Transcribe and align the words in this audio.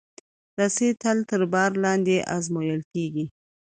رسۍ 0.59 0.89
تل 1.01 1.17
تر 1.29 1.41
بار 1.53 1.71
لاندې 1.83 2.15
ازمېیل 2.37 2.81
کېږي. 2.91 3.25